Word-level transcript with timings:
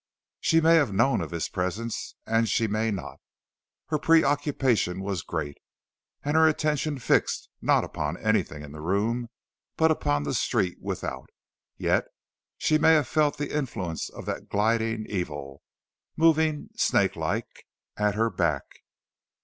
She 0.39 0.61
may 0.61 0.77
have 0.77 0.91
known 0.91 1.21
of 1.21 1.29
his 1.29 1.47
presence, 1.47 2.15
and 2.25 2.49
she 2.49 2.65
may 2.65 2.89
not. 2.89 3.19
Her 3.89 3.99
preoccupation 3.99 4.99
was 5.01 5.21
great, 5.21 5.59
and 6.23 6.35
her 6.35 6.47
attention 6.47 6.97
fixed 6.97 7.49
not 7.61 7.83
upon 7.83 8.17
anything 8.17 8.63
in 8.63 8.71
the 8.71 8.81
room, 8.81 9.29
but 9.77 9.91
upon 9.91 10.23
the 10.23 10.33
street 10.33 10.79
without. 10.81 11.29
Yet 11.77 12.07
she 12.57 12.79
may 12.79 12.93
have 12.95 13.07
felt 13.07 13.37
the 13.37 13.55
influence 13.55 14.09
of 14.09 14.25
that 14.25 14.49
gliding 14.49 15.05
Evil, 15.07 15.61
moving, 16.17 16.69
snake 16.75 17.15
like, 17.15 17.67
at 17.95 18.15
her 18.15 18.31
back. 18.31 18.63